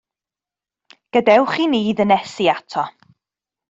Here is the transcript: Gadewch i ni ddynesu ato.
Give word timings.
Gadewch 1.13 1.55
i 1.65 1.69
ni 1.69 1.81
ddynesu 1.87 2.45
ato. 2.57 2.83